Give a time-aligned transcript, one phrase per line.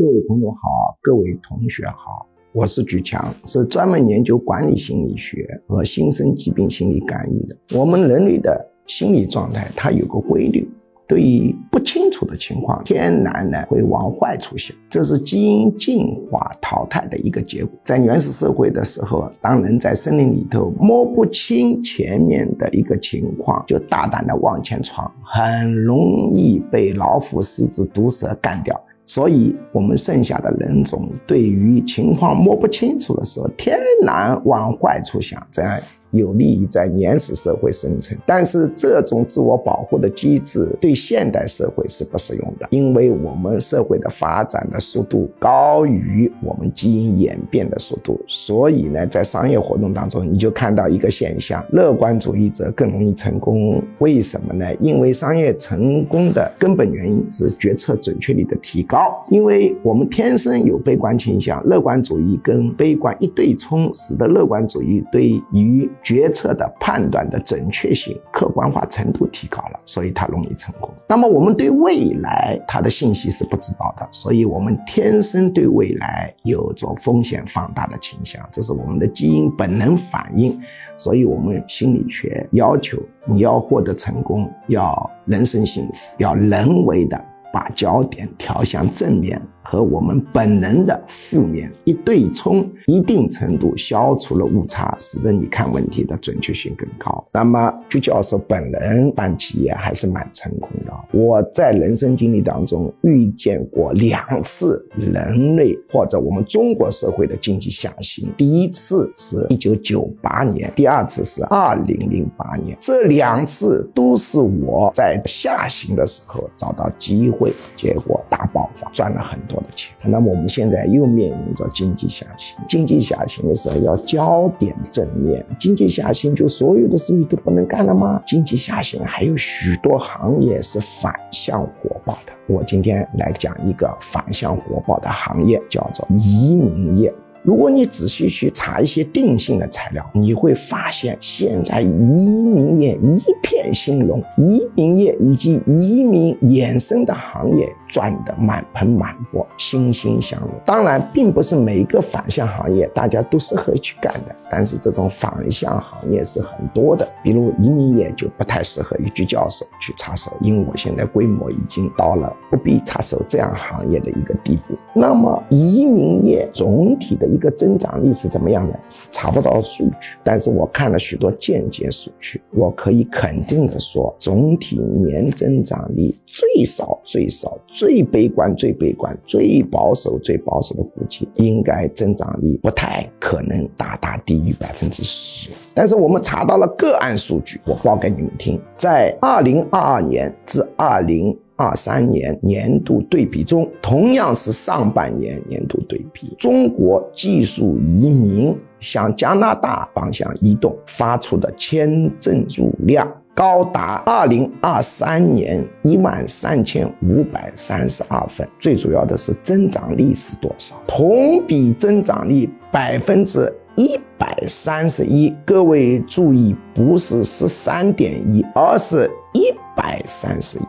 [0.00, 7.54] 各位朋友好，各位同学好，我是举强，是专门研究管理心理学和新生疾病心理干预的。
[7.78, 10.66] 我们人类的心理状态，它有个规律。
[11.06, 17.70] 对于不清楚的情况，天然呢会往坏处想，这是基因进化淘汰的一个结果。
[17.84, 28.82] 在原始社会的时候，当人在森林里头摸不清前面的一个情况，就大胆的往前闯，很容易被老虎、狮子、毒蛇干掉。
[29.12, 35.80] 所以，我们剩下的人种对于情况摸不清楚的时候，天然往坏处想，这样。
[36.10, 53.82] 有利于在原始社会生存，但是这种自我保护的机制对现代社会是不适用的，因为我们社会的发展的速度高于我们基因演变的速度，所以呢，在商业活动当中，你就看到一个现象：乐观主义者更容易成功。
[53.98, 54.66] 为什么呢？
[54.80, 70.90] 因为商业成功的根本原因是决策准确率的提高，因为我们天生有悲观倾向，乐观主义跟悲观一对冲，使得乐观主义对于决策的判断的准确性、客观化程度提高了，所以它容易成功。
[71.08, 80.58] 那么我们对未来它的信息是不知道的，所以我们天生对未来有着风险放大的倾向，这是我们的基因本能反应。
[80.96, 87.18] 所以我们心理学要求你要获得成功，要人生幸福，要人为的
[87.52, 89.40] 把焦点调向正面。
[89.70, 97.24] 和我们本能的负面一对冲，一定程度消除了误差，使得你看问题的准确性更高。
[97.32, 100.92] 那么，鞠教授本人办企业还是蛮成功的。
[101.12, 112.76] 我在人生经历当中遇见过两次人类或者我们中国社会的经济下行，第一次是一九九八年，第二次是二零零八年。
[112.80, 119.59] 这两次都是我在下行的时候找到机会，结果大爆发，赚了很多。
[120.04, 122.56] 那么我们现在又面临着经济下行。
[122.68, 125.44] 经济下行的时候要焦点正面。
[125.60, 128.22] 经济下行就所有的事情都不能干了吗？
[128.26, 132.32] 经济下行还有许多行业是反向火爆的。
[132.46, 137.12] 我今天来讲一个反向火爆的行业，叫做移民业。
[137.42, 150.50] 如果你仔细去查一些定性的材料，你会发现现在移民业一片兴隆，移民业以及移民衍生的行业赚得满盆满钵，欣欣向荣。
[150.66, 157.08] 当然，并不是每一个反向行业大家都适合去干的，但是这种反向行业是很多的。
[157.22, 164.76] 比如移民业就不太适合一句教授去插手，因为我现在规模已经到了不必插手这样行业的一个地步。
[164.92, 167.29] 那么移民业总体的。
[167.32, 168.78] 一个增长率是怎么样的？
[169.10, 185.50] 查不到数据，但是我看了许多间接数据，我可以肯定的说，总体年增长率最少最少最悲观最悲观最保守最保守的估计，应该增长率不太可能大大低于百分之十。
[185.74, 191.36] 但是我们查到了个案数据，我报给你们听，在二零二二年至二零。
[191.60, 208.48] 二三年年度对比中，同样是上半年年度对比，中国技术移民向加拿大方向移动发出的签证数量高达二零二三年一万三千五百三十二份。
[208.58, 210.74] 最主要的是增长率是多少？
[210.86, 215.34] 同比增长率百分之一百三十一。
[215.44, 220.62] 各位注意，不是十三点一，而是一百三十一。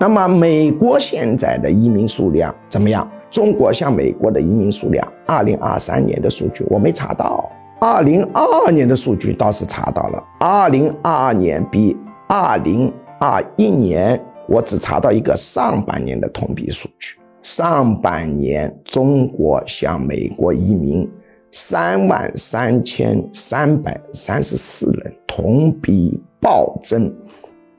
[0.00, 3.10] 那么美国现在的移民数量怎么样？
[3.30, 7.50] 中国向美国的移民数量，二零二三年的数据我没查到，
[7.80, 10.24] 二零二二年的数据倒是查到了。
[10.38, 11.96] 二零二二年比
[12.28, 17.18] 二零二一年，我只查到一个上半年的同比数据。
[17.42, 21.10] 上半年中国向美国移民
[21.50, 27.12] 三万三千三百三十四人，同比暴增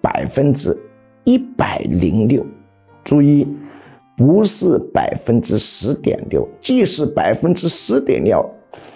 [0.02, 0.78] 百分之。
[1.30, 2.44] 一百零六，
[3.04, 3.48] 注意，
[4.18, 8.44] 不是百分之十点六，即使百分之十点六，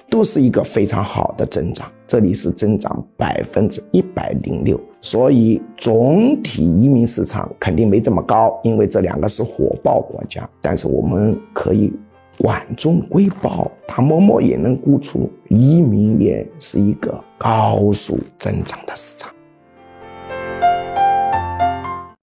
[0.10, 1.88] 都是一个非常好的增长。
[2.08, 10.50] 这里是增长百分之一百零六，所以总体移民市场肯定没这么高，因为这两个是火爆国家。
[10.60, 11.94] 但是我们可以
[12.40, 19.32] 管中窥豹，他默默也能估出移民也是一个高速增长的市场。